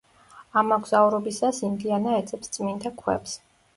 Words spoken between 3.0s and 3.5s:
ქვებს.